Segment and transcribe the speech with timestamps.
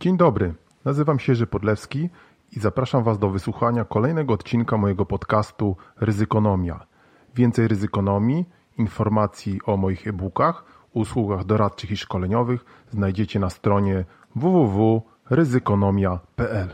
[0.00, 2.10] Dzień dobry, nazywam się Jerzy Podlewski
[2.56, 6.86] i zapraszam Was do wysłuchania kolejnego odcinka mojego podcastu Ryzykonomia.
[7.34, 8.44] Więcej ryzykonomii,
[8.78, 14.04] informacji o moich e-bookach, usługach doradczych i szkoleniowych znajdziecie na stronie
[14.36, 16.68] www.ryzykonomia.pl.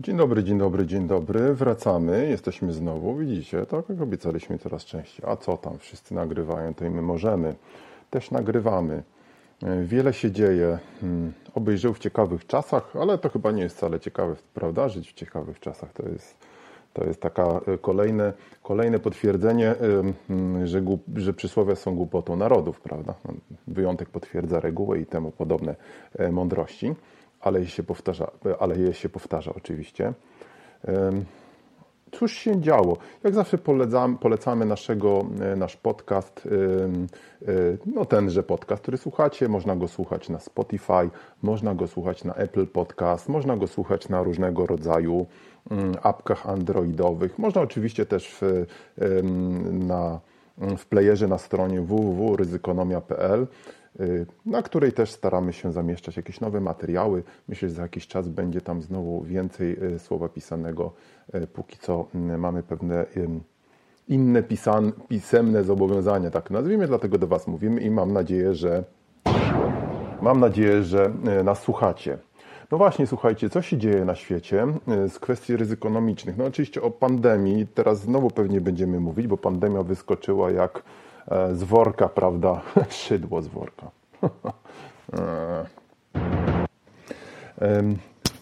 [0.00, 1.54] Dzień dobry, dzień dobry, dzień dobry.
[1.54, 5.26] Wracamy, jesteśmy znowu, widzicie, tak jak obiecaliśmy coraz częściej.
[5.28, 7.54] A co tam, wszyscy nagrywają, to i my możemy.
[8.10, 9.02] Też nagrywamy.
[9.62, 10.78] Wiele się dzieje.
[11.00, 14.88] Hmm, obyś żył w ciekawych czasach, ale to chyba nie jest wcale ciekawe, prawda?
[14.88, 16.38] Żyć w ciekawych czasach to jest,
[16.92, 19.76] to jest taka e, kolejne, kolejne potwierdzenie, e,
[20.28, 20.82] hmm, że,
[21.16, 23.14] że przysłowia są głupotą narodów, prawda?
[23.24, 23.34] No,
[23.68, 25.76] wyjątek potwierdza regułę i temu podobne
[26.18, 26.94] e, mądrości,
[27.40, 30.12] ale je się powtarza, ale je się powtarza oczywiście
[32.12, 32.96] cóż się działo?
[33.24, 36.48] Jak zawsze polecamy, polecamy naszego, e, nasz podcast,
[37.46, 37.52] e,
[37.86, 39.48] no tenże podcast, który słuchacie.
[39.48, 41.10] Można go słuchać na Spotify,
[41.42, 45.26] można go słuchać na Apple Podcast, można go słuchać na różnego rodzaju
[45.70, 47.38] mm, apkach androidowych.
[47.38, 48.66] Można oczywiście też w,
[49.72, 50.20] na,
[50.58, 53.46] w playerze na stronie www.ryzykonomia.pl
[54.46, 57.22] na której też staramy się zamieszczać jakieś nowe materiały.
[57.48, 60.92] Myślę, że za jakiś czas będzie tam znowu więcej y, słowa pisanego.
[61.34, 63.06] Y, póki co mamy pewne
[64.08, 68.84] inne pisan, pisemne zobowiązania, tak nazwijmy, dlatego do Was mówimy i mam nadzieję, że
[70.22, 71.12] mam nadzieję, że
[71.44, 72.18] nas słuchacie.
[72.70, 74.66] No właśnie, słuchajcie, co się dzieje na świecie
[75.08, 76.36] z kwestii ryzykonomicznych?
[76.36, 80.82] No oczywiście o pandemii teraz znowu pewnie będziemy mówić, bo pandemia wyskoczyła jak
[81.52, 82.60] z worka, prawda?
[82.88, 83.90] Szydło z worka.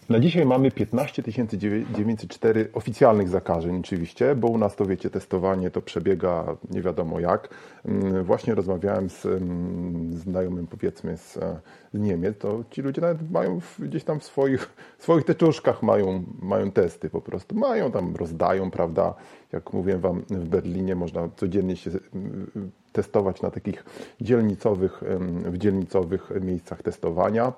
[0.09, 5.81] Na dzisiaj mamy 15 904 oficjalnych zakażeń oczywiście, bo u nas to wiecie, testowanie to
[5.81, 7.49] przebiega nie wiadomo jak.
[7.85, 11.59] Mm, właśnie rozmawiałem z mm, znajomym powiedzmy z, e,
[11.93, 16.23] z Niemiec, to ci ludzie nawet mają gdzieś tam w swoich, w swoich teczuszkach mają,
[16.41, 17.55] mają testy po prostu.
[17.55, 19.13] Mają tam, rozdają, prawda?
[19.51, 21.91] Jak mówiłem Wam, w Berlinie można codziennie się
[22.91, 23.85] testować na takich
[24.21, 25.01] dzielnicowych,
[25.45, 27.53] w dzielnicowych miejscach testowania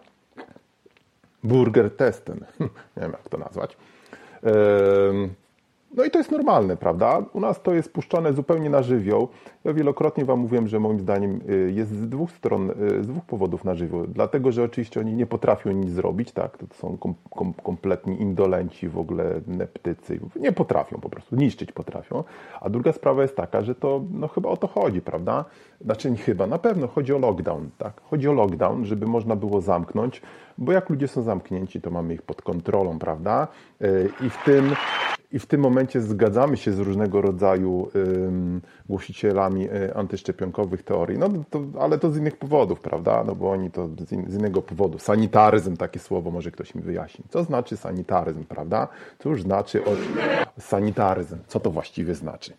[1.43, 2.39] burger testem.
[2.97, 3.77] Nie wiem, jak to nazwać.
[5.93, 7.25] No i to jest normalne, prawda?
[7.33, 9.27] U nas to jest puszczane zupełnie na żywioł.
[9.63, 13.25] Ja wielokrotnie Wam mówiłem, że moim zdaniem y, jest z dwóch stron, y, z dwóch
[13.25, 14.07] powodów na żywioł.
[14.07, 16.57] Dlatego, że oczywiście oni nie potrafią nic zrobić, tak?
[16.57, 20.19] To są kom, kom, kompletni indolenci, w ogóle neptycy.
[20.35, 22.23] Nie potrafią po prostu, niszczyć potrafią.
[22.61, 25.45] A druga sprawa jest taka, że to no chyba o to chodzi, prawda?
[25.81, 28.01] Znaczy nie chyba, na pewno chodzi o lockdown, tak?
[28.01, 30.21] Chodzi o lockdown, żeby można było zamknąć,
[30.57, 33.47] bo jak ludzie są zamknięci, to mamy ich pod kontrolą, prawda?
[33.81, 34.75] Y, I w tym
[35.31, 37.91] i w tym momencie zgadzamy się z różnego rodzaju
[38.89, 43.23] głosicielami y, antyszczepionkowych teorii, no to, ale to z innych powodów, prawda?
[43.23, 44.99] No bo oni to z, in, z, innego powodu.
[44.99, 47.25] Sanitaryzm, takie słowo, może ktoś mi wyjaśni.
[47.29, 48.87] Co znaczy sanitaryzm, prawda?
[49.19, 49.97] Cóż znaczy od...
[50.59, 51.37] sanitaryzm?
[51.47, 52.53] Co to właściwie znaczy?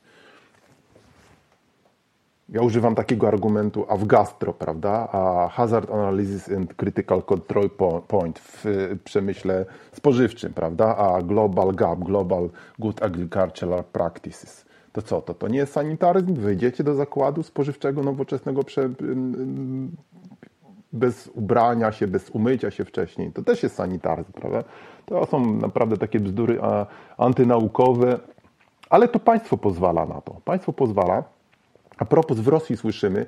[2.52, 5.08] Ja używam takiego argumentu a w gastro, prawda?
[5.12, 7.70] A hazard analysis and critical control
[8.08, 8.64] point w
[9.04, 10.96] przemyśle spożywczym, prawda?
[10.96, 14.64] A global gap, global good agricultural practices.
[14.92, 15.34] To co to?
[15.34, 16.34] To nie jest sanitaryzm?
[16.34, 18.88] Wejdziecie do zakładu spożywczego nowoczesnego prze...
[20.92, 23.32] bez ubrania się, bez umycia się wcześniej.
[23.32, 24.64] To też jest sanitaryzm, prawda?
[25.06, 26.60] To są naprawdę takie bzdury
[27.16, 28.18] antynaukowe,
[28.90, 30.36] ale to państwo pozwala na to.
[30.44, 31.24] Państwo pozwala
[32.02, 33.26] a propos w Rosji słyszymy,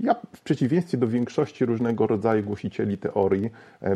[0.00, 3.50] ja w przeciwieństwie do większości różnego rodzaju głosicieli teorii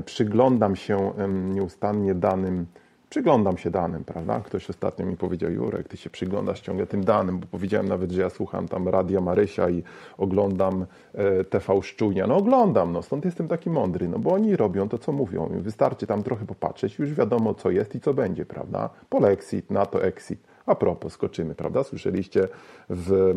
[0.05, 2.67] przyglądam się nieustannie danym,
[3.11, 4.41] przyglądam się danym, prawda?
[4.41, 8.21] Ktoś ostatnio mi powiedział, Jurek, ty się przyglądasz ciągle tym danym, bo powiedziałem nawet, że
[8.21, 9.83] ja słucham tam Radia Marysia i
[10.19, 12.27] oglądam e, TV Szczunia.
[12.27, 15.49] No oglądam, no stąd jestem taki mądry, no bo oni robią to, co mówią.
[15.61, 18.91] Wystarczy tam trochę popatrzeć, już wiadomo, co jest i co będzie, prawda?
[19.09, 20.52] Polexit, NATO exit.
[20.67, 21.85] A propos, skoczymy, prawda?
[21.85, 22.49] Słyszeliście
[22.91, 23.33] w, e,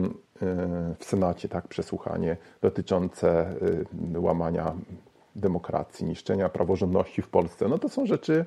[1.00, 3.30] w Senacie tak przesłuchanie dotyczące
[4.16, 4.74] e, łamania
[5.36, 7.68] demokracji, niszczenia praworządności w Polsce.
[7.68, 8.46] No to są rzeczy,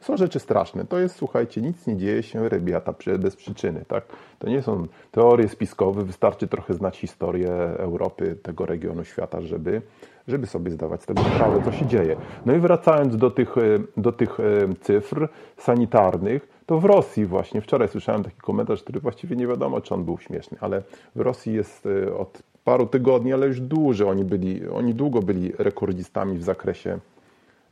[0.00, 0.84] są rzeczy straszne.
[0.84, 3.84] To jest, słuchajcie, nic nie dzieje się rebiata bez przyczyny.
[3.88, 4.04] Tak?
[4.38, 9.82] To nie są teorie spiskowe, wystarczy trochę znać historię Europy, tego regionu świata, żeby,
[10.28, 12.16] żeby sobie zdawać z tego sprawę, co się dzieje.
[12.46, 13.60] No i wracając do tych, e,
[13.96, 14.38] do tych
[14.80, 19.94] cyfr sanitarnych, to w Rosji właśnie, wczoraj słyszałem taki komentarz, który właściwie nie wiadomo, czy
[19.94, 20.82] on był śmieszny, ale
[21.16, 25.52] w Rosji jest e, od paru tygodni, ale już dłużej oni byli, oni długo byli
[25.58, 26.98] rekordzistami w zakresie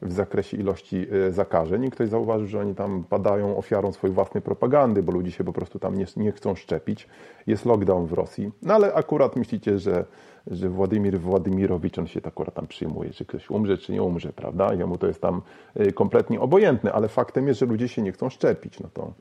[0.02, 5.02] w zakresie ilości zakażeń i ktoś zauważył, że oni tam padają ofiarą swojej własnej propagandy,
[5.02, 7.08] bo ludzie się po prostu tam nie, nie chcą szczepić.
[7.46, 8.50] Jest lockdown w Rosji.
[8.62, 10.04] No ale akurat myślicie, że
[10.46, 14.32] że Władimir Władimirowicz, on się tak akurat tam przyjmuje, czy ktoś umrze, czy nie umrze,
[14.32, 14.74] prawda?
[14.74, 15.42] Jemu to jest tam
[15.80, 18.80] y, kompletnie obojętne, ale faktem jest, że ludzie się nie chcą szczepić.
[18.80, 19.12] No to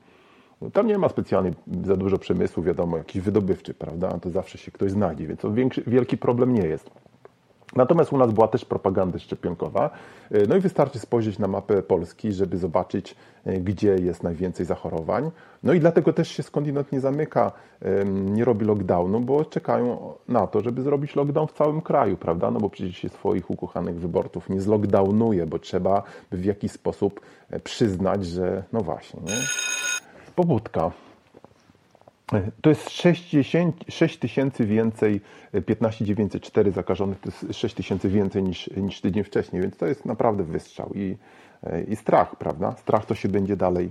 [0.60, 1.52] no tam nie ma specjalnie
[1.84, 4.18] za dużo przemysłu, wiadomo, jakiś wydobywczy, prawda?
[4.18, 6.90] To zawsze się ktoś znajdzie, więc to większy, wielki problem nie jest.
[7.76, 9.90] Natomiast u nas była też propaganda szczepionkowa.
[10.30, 13.14] E, no i wystarczy spojrzeć na mapę Polski, żeby zobaczyć,
[13.44, 15.30] e, gdzie jest najwięcej zachorowań.
[15.62, 17.52] No i dlatego też się skądinąd nie zamyka,
[18.10, 22.50] nie robi lockdownu, bo czekają na to, żeby zrobić lockdown w całym kraju, prawda?
[22.50, 26.02] No bo przecież się swoich ukochanych wyborców nie zlockdownuje, bo trzeba
[26.32, 27.20] w jakiś sposób
[27.50, 29.36] e, przyznać, że no właśnie, nie?
[30.36, 30.90] Pobudka.
[32.60, 32.90] To jest
[33.88, 35.20] 6 tysięcy więcej,
[35.66, 40.06] 15 904 zakażonych, to jest 6 tysięcy więcej niż, niż tydzień wcześniej, więc to jest
[40.06, 41.16] naprawdę wystrzał i,
[41.88, 42.72] i strach, prawda?
[42.72, 43.90] Strach to się będzie dalej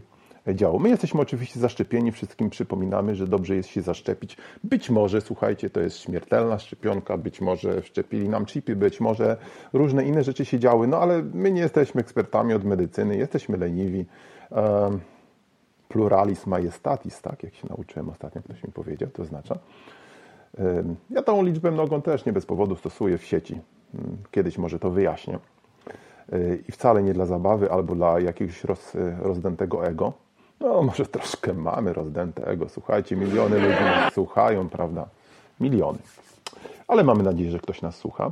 [0.54, 0.80] działo.
[0.80, 4.38] My jesteśmy oczywiście zaszczepieni, wszystkim przypominamy, że dobrze jest się zaszczepić.
[4.64, 9.38] Być może, słuchajcie, to jest śmiertelna szczepionka, być może wszczepili nam chipy, być może
[9.74, 14.06] różne inne rzeczy się działy, no ale my nie jesteśmy ekspertami od medycyny, jesteśmy leniwi.
[15.90, 19.56] Pluralis majestatis, tak, jak się nauczyłem ostatnio, ktoś mi powiedział, to oznacza.
[21.10, 23.62] Ja tą liczbę mnogą też nie bez powodu stosuję w sieci.
[24.32, 25.40] Kiedyś może to wyjaśnię.
[26.68, 30.14] I wcale nie dla zabawy albo dla jakiegoś roz, rozdętego ego.
[30.60, 32.70] No, może troszkę mamy rozdęte ego.
[32.70, 35.08] Słuchajcie, miliony ludzi nas słuchają, prawda?
[35.60, 36.00] Miliony.
[36.88, 38.32] Ale mamy nadzieję, że ktoś nas słucha.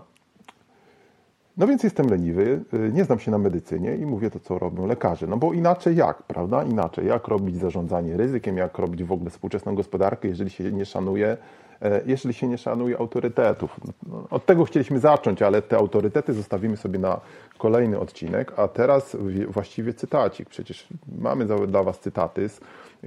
[1.57, 4.86] No więc jestem leniwy, y, nie znam się na medycynie i mówię to, co robią
[4.86, 5.27] lekarze.
[5.27, 6.63] No bo inaczej jak, prawda?
[6.63, 7.07] Inaczej.
[7.07, 11.38] Jak robić zarządzanie ryzykiem, jak robić w ogóle współczesną gospodarkę, jeżeli się nie szanuje,
[11.81, 13.80] e, jeżeli się nie szanuje autorytetów.
[14.07, 17.19] No, od tego chcieliśmy zacząć, ale te autorytety zostawimy sobie na
[17.57, 18.54] kolejny odcinek.
[18.57, 19.18] A teraz
[19.48, 20.50] właściwie cytacik.
[20.50, 20.88] Przecież
[21.19, 22.59] mamy dla Was cytaty z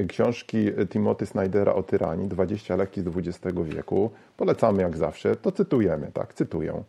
[0.09, 4.11] książki Timothy Snydera o tyranii, 20 lekki z XX wieku.
[4.37, 5.37] Polecamy jak zawsze.
[5.37, 6.83] To cytujemy, tak, cytuję.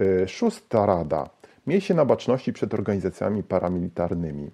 [0.00, 1.30] E, szósta rada.
[1.66, 4.50] Miej się na baczności przed organizacjami paramilitarnymi.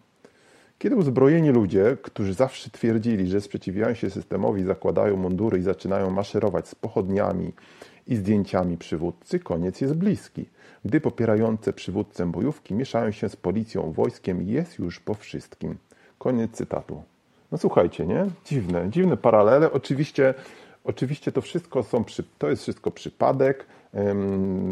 [0.79, 6.69] Kiedy uzbrojeni ludzie, którzy zawsze twierdzili, że sprzeciwiają się systemowi, zakładają mundury i zaczynają maszerować
[6.69, 7.53] z pochodniami
[8.07, 10.47] i zdjęciami przywódcy, koniec jest bliski.
[10.85, 15.77] Gdy popierające przywódcę bojówki mieszają się z policją, wojskiem, jest już po wszystkim.
[16.19, 17.03] Koniec cytatu.
[17.53, 18.27] No słuchajcie, nie?
[18.45, 19.73] Dziwne, dziwne paralele.
[19.73, 20.35] Oczywiście,
[20.87, 22.05] oczywiście to wszystko są,
[22.39, 23.67] to jest wszystko przypadek.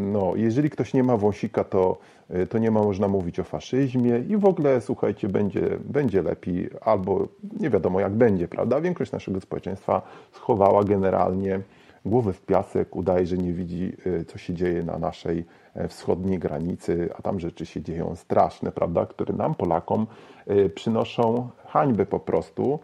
[0.01, 1.97] No, jeżeli ktoś nie ma wąsika, to,
[2.29, 6.69] e, to nie ma można mówić o faszyzmie i w ogóle, słuchajcie, będzie, będzie lepiej,
[6.81, 7.27] albo
[7.59, 8.81] nie wiadomo jak będzie, prawda?
[8.81, 10.01] Większość naszego społeczeństwa
[10.31, 11.59] schowała generalnie
[12.05, 15.45] głowę w piasek, udaje, że nie widzi, e, co się dzieje na naszej
[15.75, 20.07] e, wschodniej granicy, a tam rzeczy się dzieją straszne, prawda, które nam, Polakom,
[20.75, 22.79] przynoszą hańbę po prostu.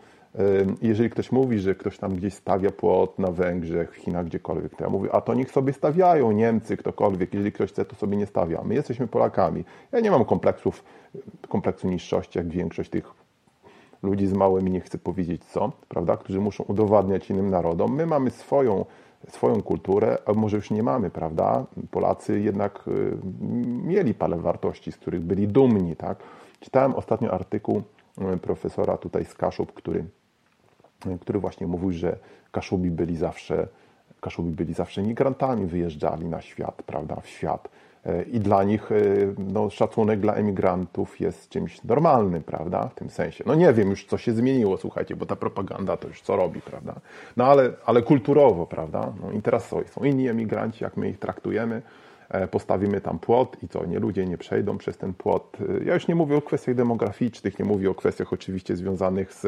[0.81, 4.83] Jeżeli ktoś mówi, że ktoś tam gdzieś stawia płot na Węgrzech, w Chinach, gdziekolwiek, to
[4.83, 7.33] ja mówię, a to niech sobie stawiają Niemcy, ktokolwiek.
[7.33, 8.61] Jeżeli ktoś chce, to sobie nie stawia.
[8.63, 9.63] My jesteśmy Polakami.
[9.91, 10.83] Ja nie mam kompleksów,
[11.49, 13.13] kompleksu niższości, jak większość tych
[14.03, 17.95] ludzi z małymi, nie chcę powiedzieć co, prawda, którzy muszą udowadniać innym narodom.
[17.95, 18.85] My mamy swoją,
[19.27, 21.65] swoją kulturę, a może już nie mamy, prawda?
[21.91, 23.17] Polacy jednak y,
[23.83, 26.17] mieli parę wartości, z których byli dumni, tak?
[26.59, 27.81] Czytałem ostatnio artykuł
[28.33, 30.05] y, profesora tutaj z Kaszub, który
[31.21, 32.17] który właśnie mówił, że
[32.51, 33.67] Kaszubi byli zawsze,
[34.21, 37.69] Kaszubi byli zawsze migrantami, wyjeżdżali na świat, prawda, w świat.
[38.05, 38.95] E, I dla nich e,
[39.37, 43.43] no, szacunek dla emigrantów jest czymś normalnym, prawda, w tym sensie.
[43.47, 46.61] No nie wiem już, co się zmieniło, słuchajcie, bo ta propaganda to już co robi,
[46.61, 46.95] prawda.
[47.37, 49.13] No ale, ale kulturowo, prawda.
[49.23, 51.81] No i teraz są, są inni emigranci, jak my ich traktujemy,
[52.51, 55.57] postawimy tam płot i co, nie ludzie nie przejdą przez ten płot.
[55.81, 59.45] E, ja już nie mówię o kwestiach demograficznych, nie mówię o kwestiach oczywiście związanych z,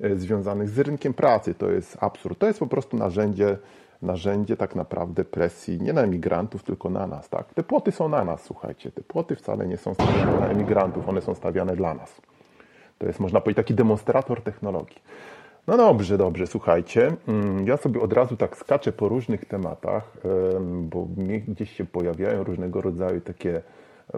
[0.00, 1.54] e, związanych z rynkiem pracy.
[1.54, 2.38] To jest absurd.
[2.38, 3.58] To jest po prostu narzędzie,
[4.02, 7.28] narzędzie tak naprawdę presji nie na emigrantów, tylko na nas.
[7.28, 7.54] Tak?
[7.54, 8.92] Te płoty są na nas, słuchajcie.
[8.92, 12.20] Te płoty wcale nie są stawiane na emigrantów, one są stawiane dla nas.
[12.98, 15.02] To jest, można powiedzieć, taki demonstrator technologii.
[15.68, 17.16] No dobrze, dobrze, słuchajcie.
[17.28, 20.12] Mm, ja sobie od razu tak skaczę po różnych tematach,
[20.82, 21.08] bo
[21.48, 23.62] gdzieś się pojawiają różnego rodzaju takie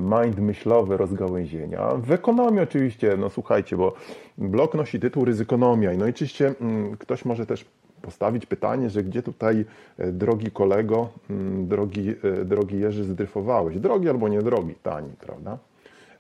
[0.00, 1.88] mind myślowe rozgałęzienia.
[1.96, 3.94] W ekonomii oczywiście, no słuchajcie, bo
[4.38, 5.90] blok nosi tytuł Ryzykonomia.
[5.98, 7.64] No i oczywiście mm, ktoś może też
[8.02, 9.64] postawić pytanie, że gdzie tutaj,
[9.98, 13.78] e, drogi kolego, mm, drogi, e, drogi Jerzy, zdryfowałeś?
[13.78, 15.58] Drogi albo nie drogi, tani, prawda?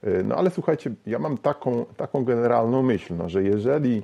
[0.02, 4.02] E, no ale słuchajcie, ja mam taką, taką generalną myśl, no, że jeżeli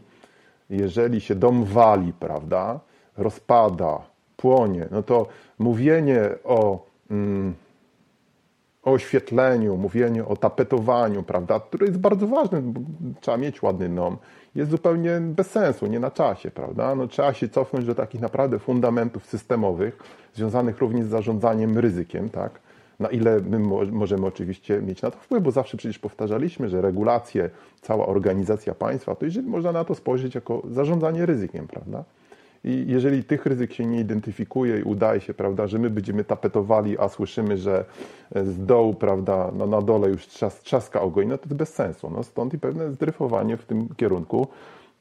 [0.70, 2.80] jeżeli się dom wali, prawda,
[3.16, 3.98] rozpada,
[4.36, 5.26] płonie, no to
[5.58, 7.54] mówienie o, mm,
[8.82, 12.80] o oświetleniu, mówienie o tapetowaniu, prawda, które jest bardzo ważne, bo
[13.20, 14.16] trzeba mieć ładny dom,
[14.54, 16.94] jest zupełnie bez sensu, nie na czasie, prawda?
[16.94, 19.98] No, trzeba się cofnąć do takich naprawdę fundamentów systemowych,
[20.34, 22.65] związanych również z zarządzaniem ryzykiem, tak?
[23.00, 23.58] Na ile my
[23.92, 27.50] możemy oczywiście mieć na to wpływ, bo zawsze przecież powtarzaliśmy, że regulacje,
[27.80, 32.04] cała organizacja państwa, to jeżeli można na to spojrzeć jako zarządzanie ryzykiem, prawda?
[32.64, 36.98] I jeżeli tych ryzyk się nie identyfikuje i udaje się, prawda, że my będziemy tapetowali,
[36.98, 37.84] a słyszymy, że
[38.34, 42.10] z dołu, prawda, no na dole już trzas, trzaska ogoń, no to jest bez sensu.
[42.10, 44.46] No stąd i pewne zdryfowanie w tym kierunku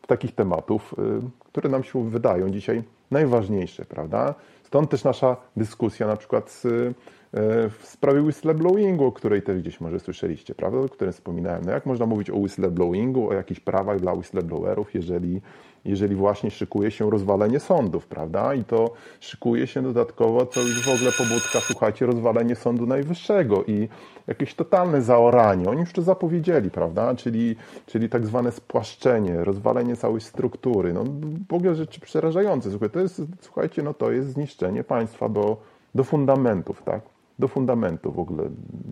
[0.07, 4.35] takich tematów, y, które nam się wydają dzisiaj najważniejsze, prawda?
[4.63, 6.93] Stąd też nasza dyskusja na przykład z,
[7.69, 11.65] w sprawie whistleblowingu, o której też gdzieś może słyszeliście, prawda, o którym wspominałem.
[11.65, 15.41] No jak można mówić o whistleblowingu, o jakichś prawach dla whistleblowerów, jeżeli
[15.85, 18.53] jeżeli właśnie szykuje się rozwalenie sądów, prawda?
[18.53, 23.89] I to szykuje się dodatkowo, co już w ogóle pobudka, słuchajcie, rozwalenie Sądu Najwyższego i
[24.27, 25.69] jakieś totalne zaoranie.
[25.69, 27.15] Oni już to zapowiedzieli, prawda?
[27.15, 30.93] Czyli, czyli tak zwane spłaszczenie, rozwalenie całej struktury.
[30.93, 31.03] No,
[31.49, 32.69] w ogóle rzeczy przerażające.
[32.69, 35.57] Słuchajcie, to jest, słuchajcie, no to jest zniszczenie państwa do,
[35.95, 37.14] do fundamentów, tak?
[37.39, 38.43] Do fundamentu w ogóle,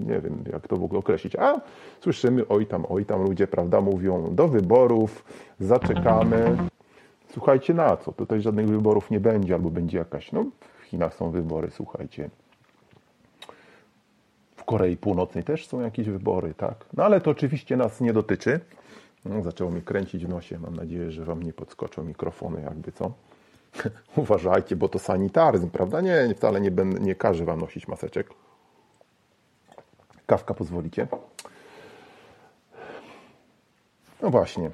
[0.07, 1.61] nie wiem jak to w ogóle określić, a
[1.99, 5.25] słyszymy oj tam, oj tam ludzie, prawda, mówią do wyborów,
[5.59, 6.57] zaczekamy,
[7.33, 8.11] Słuchajcie, na co?
[8.11, 10.45] Tutaj żadnych wyborów nie będzie, albo będzie jakaś, no
[10.79, 12.29] w Chinach są wybory, słuchajcie.
[14.55, 16.85] W Korei Północnej też są jakieś wybory, tak?
[16.93, 18.59] No ale to oczywiście nas nie dotyczy.
[19.25, 20.59] No, zaczęło mi kręcić w nosie.
[20.59, 23.11] Mam nadzieję, że Wam nie podskoczą mikrofony, jakby co.
[24.15, 26.01] Uważajcie, bo to sanitaryzm, prawda?
[26.01, 28.29] Nie, wcale nie, będę, nie każę Wam nosić maseczek.
[30.25, 31.07] Kawka pozwolicie?
[34.21, 34.71] No właśnie.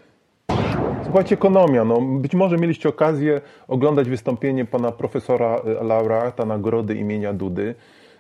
[1.04, 1.86] Słuchajcie, ekonomia.
[1.86, 7.76] No, być może mieliście okazję oglądać wystąpienie pana profesora e, laureata nagrody imienia Dudy.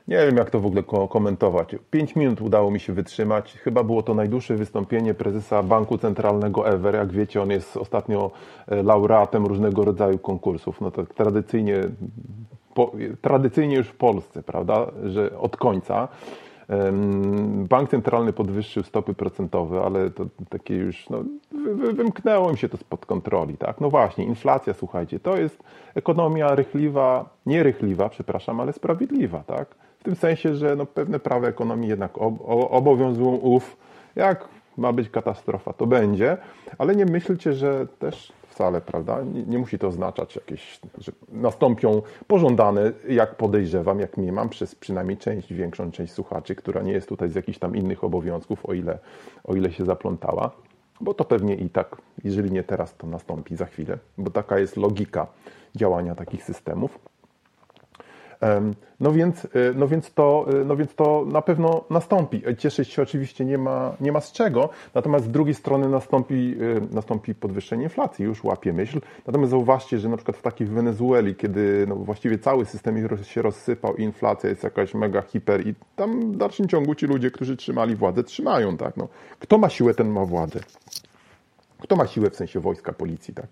[0.09, 1.75] Nie wiem, jak to w ogóle komentować.
[1.91, 3.53] Pięć minut udało mi się wytrzymać.
[3.53, 6.95] Chyba było to najdłuższe wystąpienie prezesa Banku Centralnego ever.
[6.95, 8.31] Jak wiecie, on jest ostatnio
[8.67, 10.81] e, laureatem różnego rodzaju konkursów.
[10.81, 11.81] No tak tradycyjnie,
[12.73, 16.07] po, tradycyjnie już w Polsce, prawda, że od końca.
[17.69, 21.23] Bank centralny podwyższył stopy procentowe, ale to takie już, no,
[21.93, 23.81] wymknęło im się to spod kontroli, tak?
[23.81, 25.63] No właśnie, inflacja, słuchajcie, to jest
[25.95, 29.75] ekonomia rychliwa, nie rychliwa, przepraszam, ale sprawiedliwa, tak?
[29.99, 32.11] W tym sensie, że no, pewne prawa ekonomii jednak
[32.69, 33.77] obowiązują ów,
[34.15, 36.37] jak ma być katastrofa, to będzie,
[36.77, 39.21] ale nie myślcie, że też wcale, prawda?
[39.23, 45.17] Nie, nie, musi to oznaczać jakieś, że nastąpią pożądane, jak podejrzewam, jak mam, przez przynajmniej
[45.17, 48.99] część, większą część słuchaczy, która nie jest tutaj z jakichś tam innych obowiązków, o ile,
[49.43, 50.51] o ile się zaplątała.
[51.01, 54.77] Bo to pewnie i tak, jeżeli nie teraz, to nastąpi za chwilę, bo taka jest
[54.77, 55.27] logika
[55.75, 56.99] działania takich systemów.
[59.00, 62.41] No więc, e, no, więc to, e, no więc to na pewno nastąpi.
[62.58, 66.55] Cieszyć się oczywiście nie ma, nie ma z czego, natomiast z drugiej strony nastąpi,
[66.91, 69.01] e, nastąpi podwyższenie inflacji, już łapie myśl.
[69.27, 73.96] Natomiast zauważcie, że na przykład w takiej Wenezueli, kiedy no właściwie cały system się rozsypał
[73.96, 77.96] i inflacja jest jakaś mega hiper i tam w dalszym ciągu ci ludzie, którzy trzymali
[77.96, 78.98] władzę, trzymają, tak?
[78.98, 79.08] No,
[79.39, 80.60] kto ma siłę, ten ma władzę.
[81.81, 83.48] Kto ma siłę w sensie wojska, policji, tak?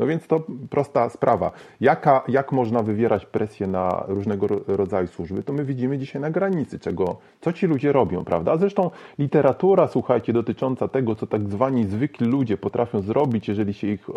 [0.00, 1.50] No więc to prosta sprawa.
[1.80, 6.78] Jaka, jak można wywierać presję na różnego rodzaju służby, to my widzimy dzisiaj na granicy,
[6.78, 8.56] czego, co ci ludzie robią, prawda?
[8.56, 14.08] Zresztą literatura, słuchajcie, dotycząca tego, co tak zwani zwykli ludzie potrafią zrobić, jeżeli się ich
[14.08, 14.12] y,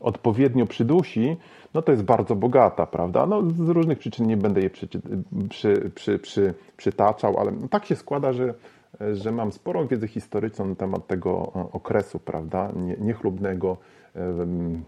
[0.00, 1.36] odpowiednio przydusi,
[1.74, 3.26] no to jest bardzo bogata, prawda?
[3.26, 4.88] No z różnych przyczyn nie będę je przy,
[5.48, 8.54] przy, przy, przy przytaczał, ale no, tak się składa, że
[9.12, 13.76] że mam sporą wiedzę historyczną na temat tego okresu, prawda, niechlubnego,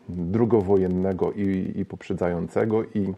[0.09, 3.15] drugowojennego i, i poprzedzającego i,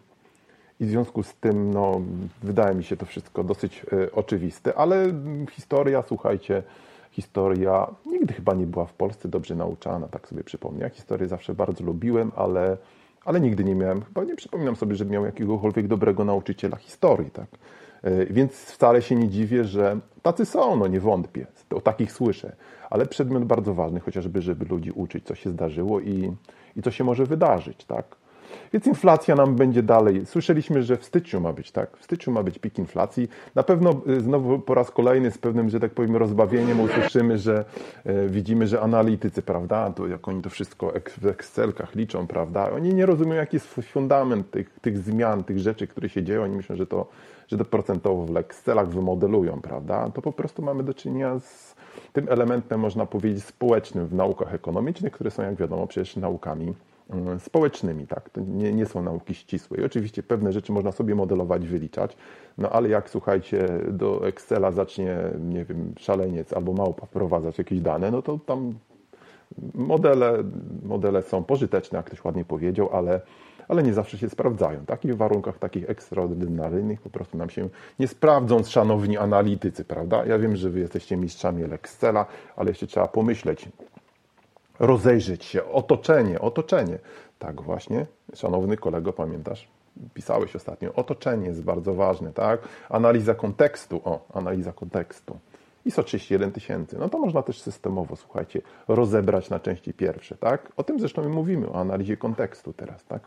[0.80, 2.00] i w związku z tym no,
[2.42, 5.12] wydaje mi się to wszystko dosyć e, oczywiste, ale
[5.50, 6.62] historia, słuchajcie,
[7.10, 10.80] historia nigdy chyba nie była w Polsce dobrze nauczana, tak sobie przypomnę.
[10.80, 12.76] Ja historię zawsze bardzo lubiłem, ale,
[13.24, 17.48] ale nigdy nie miałem, chyba nie przypominam sobie, że miał jakiegokolwiek dobrego nauczyciela historii, tak.
[18.04, 22.56] E, więc wcale się nie dziwię, że tacy są, no nie wątpię, o takich słyszę,
[22.90, 26.32] ale przedmiot bardzo ważny, chociażby, żeby ludzi uczyć, co się zdarzyło i,
[26.76, 28.16] i co się może wydarzyć, tak?
[28.72, 30.26] Więc inflacja nam będzie dalej.
[30.26, 31.96] Słyszeliśmy, że w styczniu ma być, tak?
[31.96, 33.28] W styczniu ma być pik inflacji.
[33.54, 37.64] Na pewno y, znowu po raz kolejny z pewnym, że tak powiem, rozbawieniem usłyszymy, że
[38.04, 42.70] e, widzimy, że analitycy, prawda, to jak oni to wszystko w Excelkach liczą, prawda?
[42.70, 46.42] Oni nie rozumieją, jaki jest fundament tych, tych zmian, tych rzeczy, które się dzieją.
[46.42, 47.06] Oni myślą, że to,
[47.48, 50.10] że to procentowo w Excelach wymodelują, prawda?
[50.10, 51.74] To po prostu mamy do czynienia z
[52.12, 56.74] tym elementem, można powiedzieć, społecznym w naukach ekonomicznych, które są, jak wiadomo, przecież naukami
[57.10, 58.30] mm, społecznymi, tak?
[58.30, 59.78] To nie, nie są nauki ścisłe.
[59.78, 62.16] I oczywiście pewne rzeczy można sobie modelować, wyliczać,
[62.58, 68.10] no ale jak słuchajcie, do Excela zacznie, nie wiem, szaleniec albo małpa wprowadzać jakieś dane,
[68.10, 68.74] no to tam
[69.74, 70.44] modele,
[70.82, 73.20] modele są pożyteczne, jak ktoś ładnie powiedział, ale
[73.68, 74.86] ale nie zawsze się sprawdzają.
[74.86, 75.04] Tak?
[75.04, 77.68] I w warunkach takich ekstraordynaryjnych po prostu nam się
[77.98, 80.24] nie sprawdzą, szanowni analitycy, prawda?
[80.26, 83.68] Ja wiem, że wy jesteście mistrzami Excela, ale jeszcze trzeba pomyśleć,
[84.78, 86.98] rozejrzeć się, otoczenie, otoczenie.
[87.38, 89.68] Tak właśnie, szanowny kolego, pamiętasz?
[90.14, 92.60] Pisałeś ostatnio, otoczenie jest bardzo ważne, tak?
[92.88, 95.38] Analiza kontekstu, o, analiza kontekstu.
[95.84, 96.98] ISO 31 tysięcy.
[96.98, 100.72] No to można też systemowo, słuchajcie, rozebrać na części pierwsze, tak?
[100.76, 103.22] O tym zresztą my mówimy, o analizie kontekstu teraz, tak?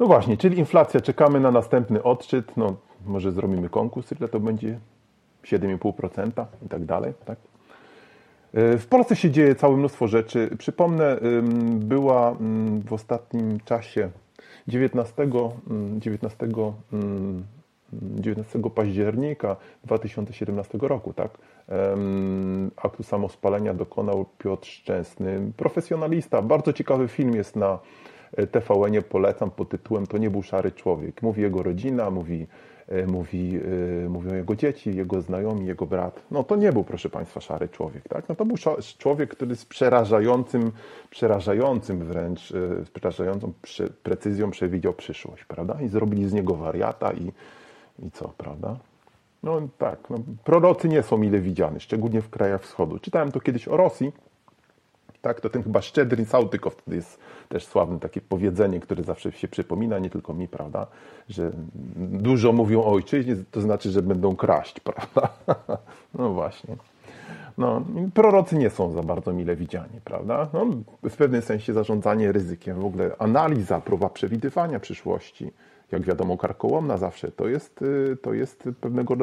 [0.00, 2.76] No właśnie, czyli inflacja, czekamy na następny odczyt, no
[3.06, 4.78] może zrobimy konkurs, ile to będzie?
[5.44, 7.38] 7,5% i tak dalej, tak?
[8.54, 10.50] E, w Polsce się dzieje całe mnóstwo rzeczy.
[10.58, 11.16] Przypomnę,
[11.72, 12.36] była
[12.86, 14.10] w ostatnim czasie
[14.68, 15.14] 19,
[15.98, 16.48] 19,
[17.92, 21.38] 19 października 2017 roku, tak?
[22.76, 26.42] Aktu samospalenia dokonał Piotr Szczęsny, profesjonalista.
[26.42, 27.78] Bardzo ciekawy film jest na
[28.50, 31.22] TVN polecam pod tytułem To nie był szary człowiek.
[31.22, 32.46] Mówi jego rodzina, mówi,
[32.88, 33.60] e, mówi,
[34.04, 36.22] e, mówią jego dzieci, jego znajomi, jego brat.
[36.30, 38.08] No to nie był, proszę Państwa, szary człowiek.
[38.08, 38.28] Tak?
[38.28, 38.56] No to był
[38.98, 40.72] człowiek, który z przerażającym,
[41.10, 43.52] przerażającym wręcz, e, przerażającą
[44.02, 45.76] precyzją przewidział przyszłość, prawda?
[45.80, 47.32] I zrobili z niego wariata i,
[48.06, 48.76] i co, prawda?
[49.42, 52.98] No tak, no, prorocy nie są mile widziani, szczególnie w krajach wschodu.
[52.98, 54.12] Czytałem to kiedyś o Rosji,
[55.22, 59.48] tak, to ten chyba Szczedrin Sautykow to jest też sławne takie powiedzenie, które zawsze się
[59.48, 60.86] przypomina, nie tylko mi, prawda,
[61.28, 61.50] że
[61.96, 65.28] dużo mówią o ojczyźnie, to znaczy, że będą kraść, prawda?
[66.14, 66.76] No właśnie.
[67.58, 67.82] No,
[68.14, 70.48] prorocy nie są za bardzo mile widziani, prawda?
[70.52, 70.66] No,
[71.10, 75.52] w pewnym sensie zarządzanie ryzykiem, w ogóle analiza, próba przewidywania przyszłości,
[75.92, 79.16] jak wiadomo, karkołomna zawsze, to jest, y, to jest pewnego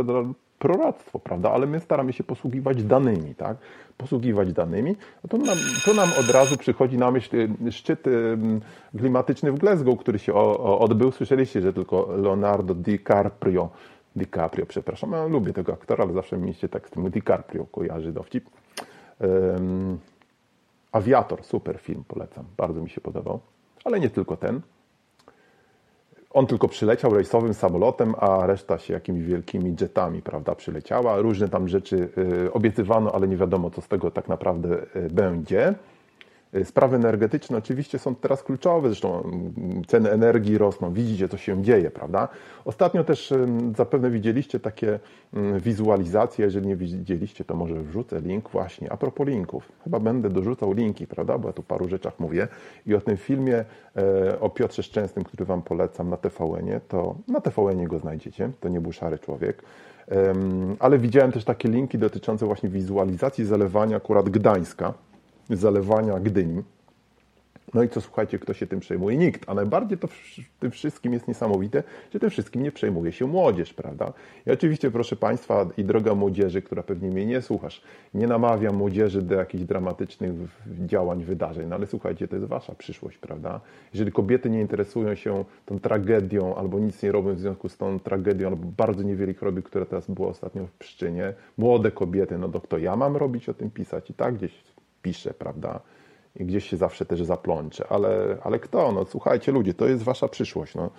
[0.59, 1.51] proroctwo, prawda?
[1.51, 3.57] Ale my staramy się posługiwać danymi, tak?
[3.97, 4.95] Posługiwać danymi.
[5.23, 8.03] No to, nam, to nam od razu przychodzi na myśl y, szczyt
[8.97, 10.33] klimatyczny w Glasgow, który się
[10.79, 11.11] odbył.
[11.11, 13.69] Słyszeliście, że tylko Leonardo DiCaprio,
[14.15, 18.11] DiCaprio, przepraszam, ja lubię tego aktora, ale zawsze mi się tak z tym DiCaprio kojarzy
[18.11, 18.49] dowcip.
[19.19, 20.00] Um,
[20.91, 22.46] Aviator, super film, polecam.
[22.57, 23.39] Bardzo mi się podobał.
[23.83, 24.61] Ale nie tylko ten.
[26.37, 31.17] On tylko przyleciał rejsowym samolotem, a reszta się jakimiś wielkimi jetami, prawda, przyleciała.
[31.17, 32.09] Różne tam rzeczy
[32.45, 35.73] y, obiecywano, ale nie wiadomo, co z tego tak naprawdę y, będzie.
[36.55, 39.31] Y, sprawy energetyczne oczywiście są teraz kluczowe, zresztą
[39.88, 42.27] ceny energii rosną, widzicie, co się dzieje, prawda?
[42.66, 43.33] Ostatnio też
[43.77, 45.00] zapewne widzieliście takie
[45.33, 50.29] mm, wizualizacje, jeżeli nie widzieliście, to może wrzucę link właśnie, a propos linków, chyba będę
[50.29, 52.48] dorzucał linki, prawda, bo ja tu paru rzeczach mówię.
[52.86, 57.42] I o tym filmie e, o Piotrze Szczęsnym, który Wam polecam na TVN-ie, to na
[57.42, 59.64] TVN-ie go znajdziecie, to nie był szary człowiek,
[60.79, 64.94] ale widziałem też takie linki dotyczące właśnie wizualizacji zalewania akurat Gdańska,
[65.50, 66.64] zalewania Gdyni.
[67.74, 69.18] No i co słuchajcie, kto się tym przejmuje?
[69.18, 69.50] Nikt.
[69.50, 71.83] A najbardziej to w tym wszystkim jest niesamowite,
[72.14, 74.14] że tym wszystkim nie przejmuje się młodzież, prawda?
[74.46, 77.81] I oczywiście, proszę Państwa, i droga młodzieży, która pewnie mnie nie słuchasz,
[78.14, 80.31] nie namawiam młodzieży do jakichś dramatycznych
[80.86, 83.62] działań, wydarzeń, no ale słuchajcie, to jest Wasza przyszłość, prawda?
[83.94, 88.00] Jeżeli kobiety nie interesują się tą tragedią, albo nic nie robią w związku z tą
[88.00, 92.62] tragedią, albo bardzo niewiele choroby, która teraz była ostatnio w Pszczynie, młode kobiety, no to
[92.62, 94.10] kto ja mam robić o tym pisać?
[94.10, 94.76] I tak gdzieś
[95.07, 95.79] piszę, prawda?
[96.35, 97.85] I gdzieś się zawsze też zaplączę.
[97.89, 98.91] Ale, ale kto?
[98.91, 100.75] No słuchajcie ludzie, to jest wasza przyszłość.
[100.75, 100.89] No.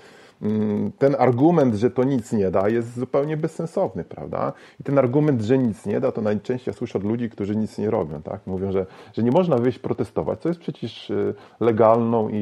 [0.43, 4.53] Mm, ten argument, że to nic nie da, jest zupełnie bezsensowny, prawda?
[4.81, 7.91] I ten argument, że nic nie da, to najczęściej słyszę od ludzi, którzy nic nie
[7.91, 8.41] robią, tak?
[8.47, 12.37] Mówią, że, że nie można wyjść protestować, co jest przecież y, legalną i,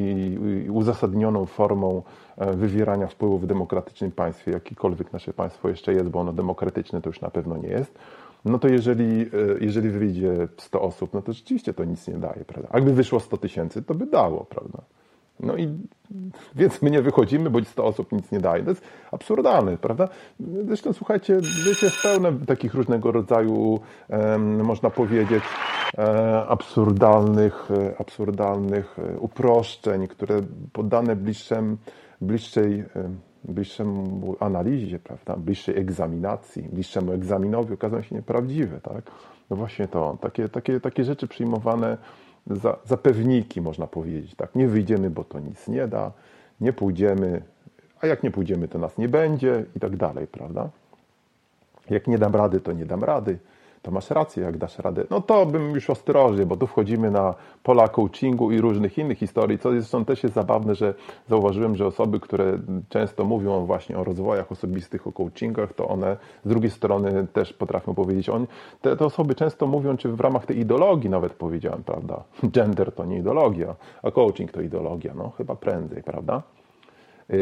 [0.65, 2.03] i uzasadnioną formą
[2.37, 7.09] e, wywierania wpływu w demokratycznym państwie, jakikolwiek nasze państwo jeszcze jest, bo ono demokratyczne to
[7.09, 7.93] już na pewno nie jest
[8.45, 9.27] no to jeżeli, e,
[9.61, 12.69] jeżeli wyjdzie 100 osób, no to rzeczywiście to nic nie daje, prawda?
[12.71, 14.81] A gdyby wyszło 100 tysięcy, to by dało, prawda?
[15.39, 15.77] No i
[16.55, 18.63] więc my nie wychodzimy, bo 100 osób nic nie daje.
[18.63, 20.09] To jest absurdalne, prawda?
[20.67, 23.79] Zresztą słuchajcie, życie jest pełne takich różnego rodzaju,
[24.63, 25.43] można powiedzieć,
[25.97, 30.41] e, absurdalnych, e, absurdalnych uproszczeń, które
[30.73, 31.77] poddane bliższym,
[32.21, 32.83] bliższej
[33.43, 39.11] bliższemu analizie, prawda, bliższej egzaminacji, bliższemu egzaminowi okazują się nieprawdziwe, tak?
[39.49, 41.97] No właśnie to, takie, takie, takie rzeczy przyjmowane
[42.47, 44.55] za, za pewniki, można powiedzieć, tak?
[44.55, 46.11] Nie wyjdziemy, bo to nic nie da,
[46.61, 47.41] nie pójdziemy,
[48.01, 50.69] a jak nie pójdziemy, to nas nie będzie i tak dalej, prawda?
[51.89, 53.39] Jak nie dam rady, to nie dam rady.
[53.87, 55.03] To masz rację, jak dasz radę.
[55.09, 59.59] No to bym już ostrożnie, bo tu wchodzimy na pola coachingu i różnych innych historii,
[59.59, 60.93] co zresztą też jest zabawne, że
[61.29, 66.49] zauważyłem, że osoby, które często mówią właśnie o rozwojach osobistych, o coachingach, to one z
[66.49, 68.47] drugiej strony też potrafią powiedzieć, on,
[68.81, 72.23] te, te osoby często mówią, czy w ramach tej ideologii nawet powiedziałem, prawda,
[72.55, 76.43] gender to nie ideologia, a coaching to ideologia, no chyba prędzej, prawda?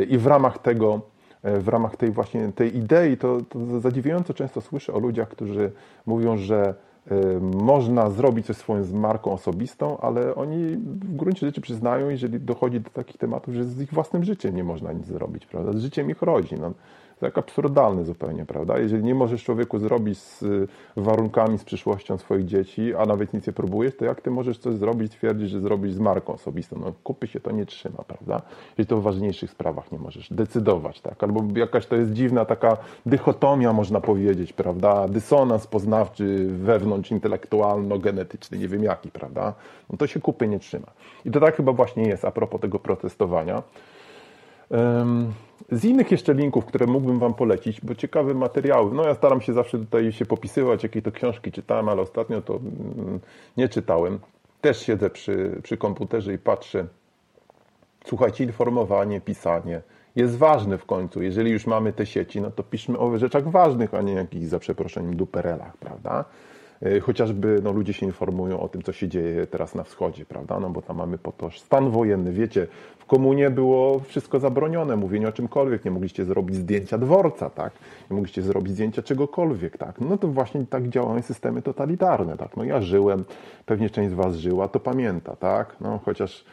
[0.10, 1.02] I w ramach tego
[1.46, 5.72] w ramach tej właśnie tej idei, to, to zadziwiająco często słyszę o ludziach, którzy
[6.06, 6.76] mówią, że
[7.12, 12.80] e, można zrobić coś swoją marką osobistą, ale oni w gruncie rzeczy przyznają, jeżeli dochodzi
[12.80, 15.74] do takich tematów, że z ich własnym życiem nie można nic zrobić, prawda?
[15.74, 16.58] Z życiem ich rodzin.
[16.62, 16.72] No,
[17.20, 18.80] tak absurdalny zupełnie, prawda?
[18.80, 23.48] Jeżeli nie możesz człowieku zrobić z y, warunkami, z przyszłością swoich dzieci, a nawet nic
[23.48, 26.80] nie próbujesz, to jak ty możesz coś zrobić, twierdzić, że zrobić z marką osobistą?
[26.80, 28.42] No kupy się to nie trzyma, prawda?
[28.70, 31.24] Jeżeli to w ważniejszych sprawach nie możesz decydować, tak?
[31.24, 35.08] Albo jakaś to jest dziwna taka dychotomia, można powiedzieć, prawda?
[35.08, 39.54] Dysonans poznawczy wewnątrz, intelektualno-genetyczny, nie wiem jaki, prawda?
[39.90, 40.88] No to się kupy nie trzyma.
[41.26, 43.64] I to tak chyba właśnie jest a propos tego protestowania.
[45.72, 48.94] Z innych jeszcze linków, które mógłbym Wam polecić, bo ciekawe materiały.
[48.94, 52.56] No ja staram się zawsze tutaj się popisywać, jakie to książki czytałem, ale ostatnio to
[52.56, 53.20] mm,
[53.58, 54.20] nie czytałem.
[54.62, 56.88] Też siedzę przy, przy komputerze i patrzę.
[58.06, 59.82] Słuchajcie, informowanie, pisanie
[60.16, 61.22] jest ważne w końcu.
[61.22, 64.60] Jeżeli już mamy te sieci, no to piszmy o rzeczach ważnych, a nie jakichś, za
[64.60, 66.26] przeproszeniem, duperelach, prawda?
[66.86, 70.60] E, chociażby no, ludzie się informują o tym, co się dzieje teraz na wschodzie, prawda?
[70.60, 72.32] No bo tam mamy po stan wojenny.
[72.32, 72.68] Wiecie,
[73.00, 75.86] w komunie było wszystko zabronione, mówienie o czymkolwiek.
[75.86, 77.74] Nie mogliście zrobić zdjęcia dworca, tak?
[78.12, 80.02] Nie mogliście zrobić zdjęcia czegokolwiek, tak?
[80.02, 82.58] No to właśnie tak działają systemy totalitarne, tak?
[82.58, 83.26] No ja żyłem,
[83.66, 85.76] pewnie część z Was żyła, to pamięta, tak?
[85.82, 86.46] No chociaż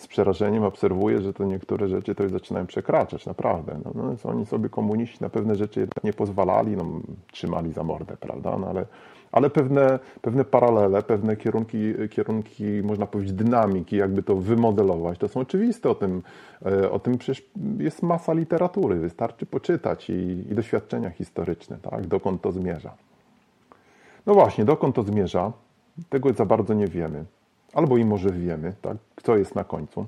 [0.00, 3.80] z przerażeniem obserwuję, że to niektóre rzeczy to już zaczynają przekraczać, naprawdę.
[3.84, 6.84] No, no, oni sobie komuniści na pewne rzeczy nie pozwalali, no,
[7.32, 8.58] trzymali za mordę, prawda?
[8.58, 8.86] No, ale
[9.32, 11.78] ale pewne, pewne paralele, pewne kierunki,
[12.10, 15.90] kierunki, można powiedzieć, dynamiki, jakby to wymodelować, to są oczywiste.
[15.90, 16.22] O tym,
[16.66, 17.46] e, o tym przecież
[17.78, 22.06] jest masa literatury, wystarczy poczytać i, i doświadczenia historyczne, tak?
[22.06, 22.94] dokąd to zmierza.
[24.26, 25.52] No właśnie, dokąd to zmierza,
[26.08, 27.24] tego za bardzo nie wiemy.
[27.72, 28.96] Albo i może wiemy, tak?
[29.22, 30.06] co jest na końcu.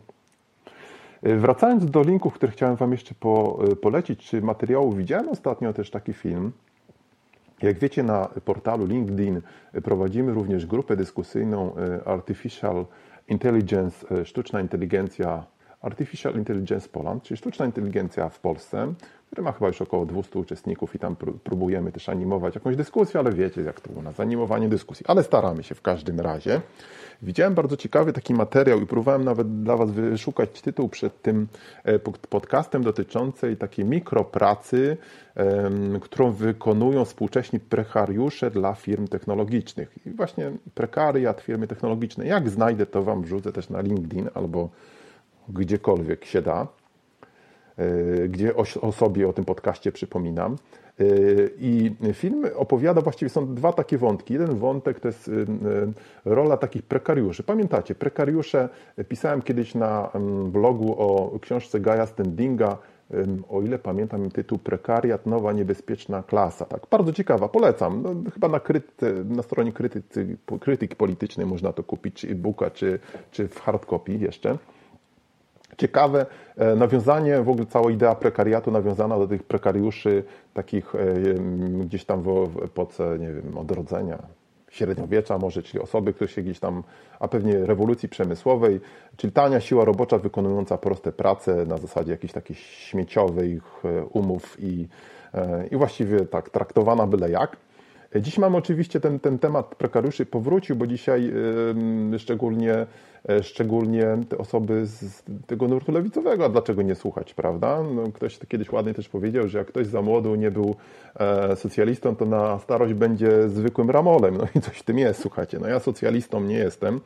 [1.22, 5.72] E, wracając do linków, które chciałem Wam jeszcze po, e, polecić, czy materiału, widziałem ostatnio
[5.72, 6.52] też taki film,
[7.62, 9.40] jak wiecie, na portalu LinkedIn
[9.84, 12.86] prowadzimy również grupę dyskusyjną e, Artificial
[13.28, 15.44] Intelligence, e, sztuczna inteligencja,
[15.82, 18.94] Artificial Intelligence Poland, czyli sztuczna inteligencja w Polsce,
[19.26, 23.32] który ma chyba już około 200 uczestników i tam próbujemy też animować jakąś dyskusję, ale
[23.32, 26.60] wiecie jak to u nas, animowanie dyskusji, ale staramy się w każdym razie.
[27.22, 31.48] Widziałem bardzo ciekawy taki materiał i próbowałem nawet dla Was wyszukać tytuł przed tym
[31.84, 31.98] e,
[32.30, 34.96] podcastem dotyczącej takiej mikropracy,
[36.00, 40.06] którą wykonują współcześni prekariusze dla firm technologicznych.
[40.06, 42.26] I właśnie prekariat, firmy technologiczne.
[42.26, 44.68] Jak znajdę, to Wam wrzucę też na LinkedIn albo
[45.48, 46.66] gdziekolwiek się da,
[47.76, 50.56] e, gdzie o sobie o tym podcaście przypominam.
[51.00, 54.32] Y, I film opowiada, właściwie są dwa takie wątki.
[54.32, 55.46] Jeden wątek to jest y,
[56.24, 57.42] rola takich prekariuszy.
[57.42, 58.68] Pamiętacie, prekariusze,
[59.08, 60.10] pisałem kiedyś na
[60.46, 62.78] blogu o książce Gaja Standinga,
[63.50, 66.64] o ile pamiętam tytuł Prekariat, nowa niebezpieczna klasa.
[66.64, 68.02] Tak, bardzo ciekawa, polecam.
[68.02, 72.98] No, chyba na, kryty, na stronie krytycy, krytyki politycznej można to kupić, e-booka, czy,
[73.30, 74.58] czy w hardcopy jeszcze.
[75.76, 80.98] Ciekawe e, nawiązanie, w ogóle cała idea prekariatu nawiązana do tych prekariuszy takich e,
[81.84, 84.18] gdzieś tam w epoce, nie wiem, odrodzenia,
[84.70, 86.82] średniowiecza może, czyli osoby, które się gdzieś tam,
[87.20, 88.80] a pewnie rewolucji przemysłowej,
[89.16, 94.88] czyli tania siła robocza wykonująca proste prace na zasadzie jakichś takich śmieciowych e, umów i,
[95.70, 97.56] i właściwie tak traktowana byle jak.
[98.20, 101.32] Dziś mamy oczywiście ten, ten temat prekariuszy powrócił, bo dzisiaj
[102.18, 102.86] szczególnie,
[103.28, 107.82] e, szczególnie te osoby z tego nurtu lewicowego, a dlaczego nie słuchać, prawda?
[107.94, 110.74] No, ktoś kiedyś ładnie też powiedział, że jak ktoś za młodu nie był
[111.16, 114.36] e, socjalistą, to na starość będzie zwykłym ramolem.
[114.36, 115.58] No i coś w tym jest, słuchajcie.
[115.58, 117.00] No ja socjalistą nie jestem.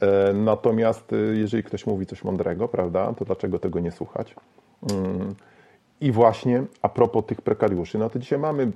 [0.00, 4.34] E, natomiast jeżeli ktoś mówi coś mądrego, prawda, to dlaczego tego nie słuchać?
[4.92, 5.34] Mm.
[6.00, 8.72] I właśnie a propos tych prekariuszy, no to dzisiaj mamy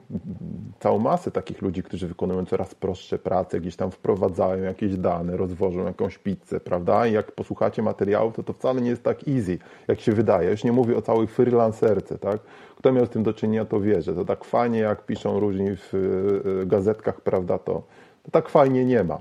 [0.78, 5.84] całą masę takich ludzi, którzy wykonują coraz prostsze prace, gdzieś tam wprowadzają jakieś dane, rozwożą
[5.84, 7.06] jakąś pizzę, prawda?
[7.06, 10.50] I jak posłuchacie materiałów, to to wcale nie jest tak easy, jak się wydaje.
[10.50, 12.40] Już nie mówię o całej freelancerce, tak?
[12.76, 15.66] Kto miał z tym do czynienia, to wie, że to tak fajnie, jak piszą różni
[15.76, 17.82] w gazetkach, prawda, to,
[18.22, 19.18] to tak fajnie nie ma.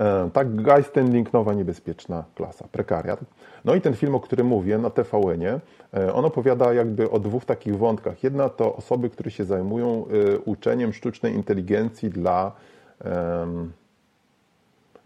[0.00, 3.20] E, tak, guy standing, nowa niebezpieczna klasa, prekariat.
[3.64, 5.60] No i ten film, o którym mówię na TVN-ie,
[5.94, 8.24] e, on opowiada jakby o dwóch takich wątkach.
[8.24, 12.52] Jedna to osoby, które się zajmują e, uczeniem sztucznej inteligencji dla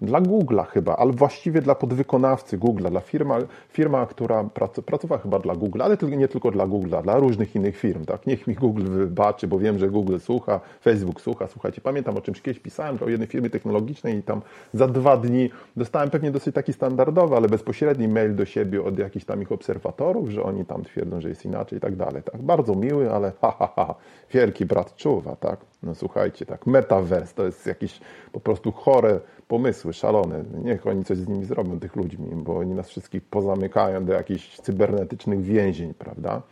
[0.04, 3.38] dla Google'a chyba, ale właściwie dla podwykonawcy Google'a, dla firma,
[3.68, 4.44] firma która
[4.86, 8.04] pracowała chyba dla Google'a, ale nie tylko dla Google'a, dla różnych innych firm.
[8.04, 8.26] Tak?
[8.26, 11.46] Niech mi Google wybaczy, bo wiem, że Google słucha, Facebook słucha.
[11.46, 14.42] Słuchajcie, pamiętam o czymś kiedyś pisałem o jednej firmie technologicznej i tam
[14.74, 19.24] za dwa dni dostałem pewnie dosyć taki standardowy, ale bezpośredni mail do siebie od jakichś
[19.24, 22.22] tam ich obserwatorów, że oni tam twierdzą, że jest inaczej i tak dalej.
[22.22, 22.42] Tak?
[22.42, 23.94] Bardzo miły, ale ha, ha, ha,
[24.30, 25.60] wielki brat czuwa, tak?
[25.82, 28.00] No słuchajcie, tak, metaverse to jest jakieś
[28.32, 30.44] po prostu chore pomysły, szalone.
[30.64, 34.56] Niech oni coś z nimi zrobią, tych ludźmi, bo oni nas wszystkich pozamykają do jakichś
[34.60, 36.42] cybernetycznych więzień, prawda?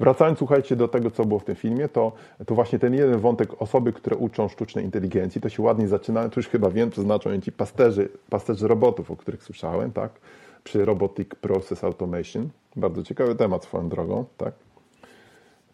[0.00, 2.12] Wracając, słuchajcie, do tego, co było w tym filmie, to,
[2.46, 6.40] to właśnie ten jeden wątek osoby, które uczą sztucznej inteligencji, to się ładnie zaczyna, to
[6.40, 10.12] już chyba wiem, co znaczą ci pasterzy, pasterzy robotów, o których słyszałem, tak?
[10.64, 12.48] Przy Robotic Process Automation.
[12.76, 14.52] Bardzo ciekawy temat swoją drogą, tak?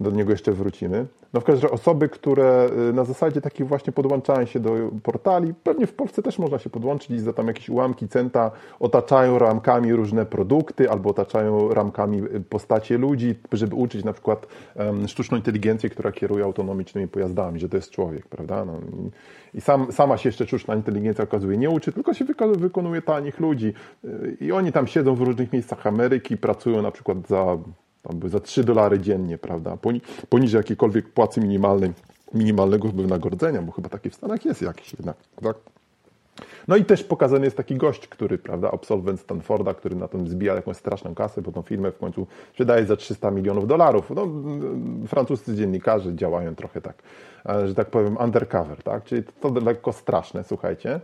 [0.04, 1.06] Do niego jeszcze wrócimy.
[1.32, 4.70] No w każdym razie osoby, które y, na zasadzie takich właśnie podłączają się do
[5.02, 9.38] portali, pewnie w Polsce też można się podłączyć i za tam jakieś ułamki centa otaczają
[9.38, 15.36] ramkami różne produkty albo otaczają ramkami y, postacie ludzi, żeby uczyć na przykład um, sztuczną
[15.36, 18.64] inteligencję, która kieruje autonomicznymi pojazdami, że to jest człowiek, prawda?
[18.64, 18.72] No,
[19.54, 22.24] I, sam, sama się jeszcze sztuczna inteligencja okazuje nie uczy, tylko się
[22.56, 27.28] wykonuje tanich ludzi y, i oni tam siedzą w różnych miejscach Ameryki, pracują na przykład
[27.28, 27.58] za
[28.26, 29.78] za 3 dolary dziennie, prawda,
[30.28, 31.92] poniżej jakiejkolwiek płacy minimalnej,
[32.34, 35.56] minimalnego wynagrodzenia, bo chyba taki w Stanach jest jakiś jednak, tak?
[36.68, 40.54] No i też pokazany jest taki gość, który, prawda, absolwent Stanforda, który na tym zbija
[40.54, 44.10] jakąś straszną kasę, bo tą firmę w końcu sprzedaje za 300 milionów dolarów.
[44.10, 44.28] No,
[45.06, 47.02] francuscy dziennikarze działają trochę tak,
[47.48, 49.04] e, że tak powiem, undercover, tak?
[49.04, 51.00] Czyli to lekko straszne, słuchajcie.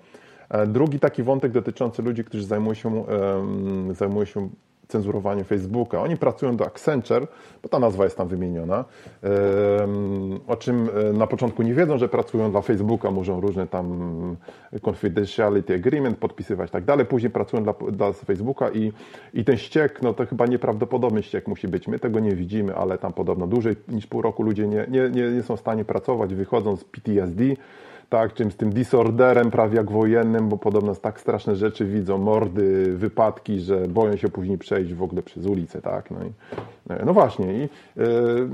[0.49, 4.49] E, drugi taki wątek dotyczący ludzi, którzy zajmują się, um, zajmują się
[4.90, 6.03] cenzurowanie Facebooka.
[6.03, 7.26] Oni pracują do Accenture,
[7.62, 8.85] bo ta nazwa jest tam wymieniona,
[10.46, 14.37] o czym e, na początku nie wiedzą, że pracują dla Facebooka, muszą różne tam
[14.83, 17.07] confidentiality agreement podpisywać i tak dalej.
[17.07, 18.92] Później pracują dla, dla Facebooka i,
[19.35, 21.88] i ten ściek, no to chyba nieprawdopodobny ściek musi być.
[21.88, 25.31] My tego nie widzimy, ale tam podobno dłużej niż pół roku ludzie nie, nie, nie,
[25.31, 27.44] nie są w stanie pracować, wychodzą z PTSD,
[28.11, 33.61] tak, czymś tym disorderem prawie jak wojennym, bo podobno tak straszne rzeczy widzą, mordy, wypadki,
[33.61, 36.11] że boją się później przejść w ogóle przez ulicę, tak.
[36.11, 36.33] No, i,
[37.07, 37.68] no właśnie, i e,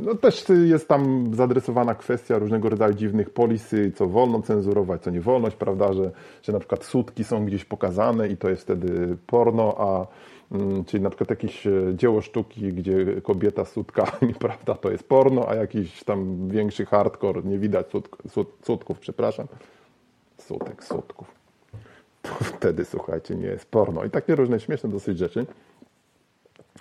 [0.03, 5.21] no też jest tam zadresowana kwestia różnego rodzaju dziwnych polisy, co wolno cenzurować, co nie
[5.21, 6.11] wolność, prawda, że,
[6.43, 10.07] że na przykład sutki są gdzieś pokazane i to jest wtedy porno, a
[10.53, 15.09] Mm, czyli na przykład jakieś e, dzieło sztuki, gdzie kobieta z sutkami, prawda, to jest
[15.09, 19.47] porno, a jakiś tam większy hardcore, nie widać sutk, sut, sutków, przepraszam,
[20.39, 21.27] sutek, sutków.
[22.23, 24.05] To wtedy, słuchajcie, nie jest porno.
[24.05, 25.47] I takie różne śmieszne dosyć rzeczy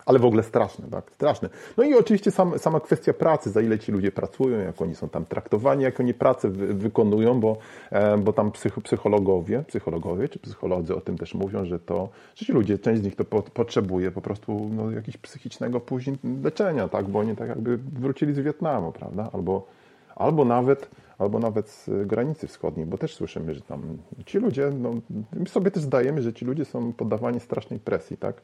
[0.06, 1.50] ale w ogóle straszne, tak, straszne.
[1.78, 5.10] No i oczywiście sam, sama kwestia pracy, za ile ci ludzie pracują, jak oni są
[5.10, 7.58] tam traktowani, jak oni pracę wy, wykonują, bo,
[7.92, 12.46] e, bo tam psych, psychologowie, psychologowie czy psycholodzy o tym też mówią, że to, że
[12.46, 16.88] ci ludzie, część z nich to po, potrzebuje po prostu no, jakiegoś psychicznego później leczenia,
[16.88, 19.68] tak, bo oni tak jakby wrócili z Wietnamu, prawda, albo,
[20.16, 24.94] albo nawet albo nawet z granicy wschodniej, bo też słyszymy, że tam ci ludzie, no,
[25.34, 28.42] my sobie też zdajemy, że ci ludzie są poddawani strasznej presji, tak?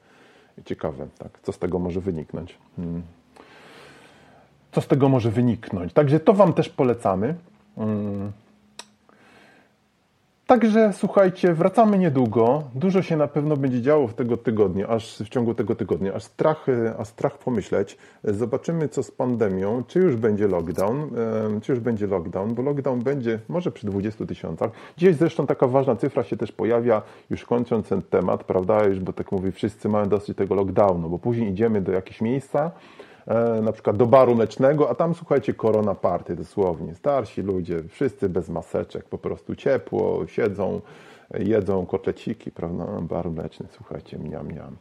[0.65, 1.39] Ciekawe, tak?
[1.43, 2.57] Co z tego może wyniknąć?
[2.75, 3.01] Hmm.
[4.71, 5.93] Co z tego może wyniknąć?
[5.93, 7.35] Także to Wam też polecamy.
[7.75, 8.31] Hmm.
[10.51, 12.63] Także słuchajcie, wracamy niedługo.
[12.75, 16.23] Dużo się na pewno będzie działo w tego tygodnia, aż w ciągu tego tygodnia, aż
[16.23, 16.65] strach,
[16.97, 17.97] aż strach pomyśleć.
[18.23, 21.09] Zobaczymy, co z pandemią, czy już będzie lockdown,
[21.61, 24.71] czy już będzie lockdown, bo lockdown będzie może przy 20 tysiącach.
[24.97, 29.13] Dzisiaj zresztą taka ważna cyfra się też pojawia, już kończąc ten temat, prawda, już, bo
[29.13, 32.71] tak mówię, wszyscy mają dosyć tego lockdownu, bo później idziemy do jakiegoś miejsca,
[33.61, 36.95] na przykład do baru mlecznego, a tam słuchajcie, korona party dosłownie.
[36.95, 40.81] Starsi ludzie, wszyscy bez maseczek, po prostu ciepło, siedzą,
[41.39, 42.85] jedzą kotleciki, prawda?
[43.01, 44.75] Bar mleczny, słuchajcie, miam, miam.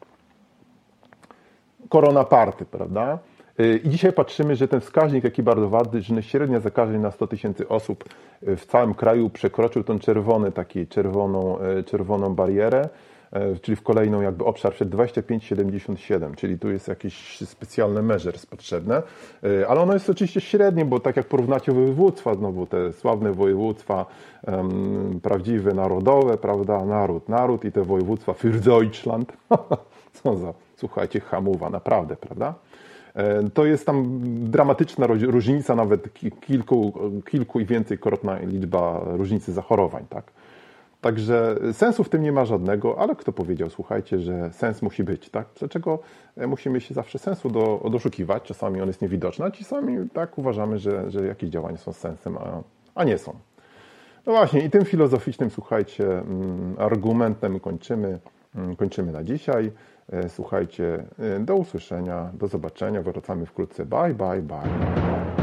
[1.89, 3.19] Korona party, prawda?
[3.59, 7.27] E, I dzisiaj patrzymy, że ten wskaźnik, jaki bardzo ważny, że średnia zakażeń na 100
[7.27, 8.05] tysięcy osób
[8.43, 12.89] w całym kraju przekroczył tą czerwony, taki czerwoną, e, czerwoną barierę.
[13.33, 19.03] E, czyli w kolejną jakby obszar przed 25-77, czyli tu jest jakieś specjalne measures potrzebne,
[19.43, 24.07] e, ale ono jest oczywiście średnie, bo tak jak porównacie województwa, znowu te sławne województwa
[24.47, 29.33] um, prawdziwe, narodowe, prawda, naród, naród i te województwa für Deutschland,
[30.23, 32.55] co za, słuchajcie, hamuwa, naprawdę, prawda?
[33.15, 36.09] E, to jest tam dramatyczna różnica, nawet
[36.41, 36.93] kilku,
[37.31, 40.25] kilku i więcej krotna liczba różnicy zachorowań, tak?
[41.01, 45.31] Także sensu w tym nie ma żadnego, ale kto powiedział, słuchajcie, że sens musi być,
[45.31, 45.47] tak?
[45.59, 45.99] Dlaczego
[46.37, 48.43] musimy się zawsze sensu do, doszukiwać?
[48.43, 52.63] Czasami on jest niewidoczny, a czasami tak uważamy, że, że jakieś działania są sensem, a,
[52.95, 53.35] a nie są.
[54.27, 58.19] No właśnie, i tym filozoficznym, słuchajcie, mm, argumentem kończymy,
[58.55, 59.73] mm, kończymy na dzisiaj.
[60.29, 61.05] Słuchajcie,
[61.41, 63.87] do usłyszenia, do zobaczenia, wracamy wkrótce.
[63.87, 65.40] Bye, bye, bye.